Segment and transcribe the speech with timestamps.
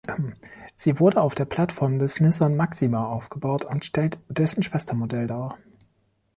[0.75, 5.59] Sie wurde auf der Plattform des Nissan Maxima aufgebaut und stellt dessen Schwestermodell dar.